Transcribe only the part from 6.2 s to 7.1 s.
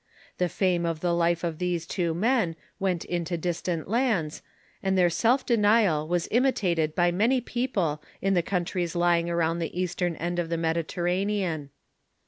imitated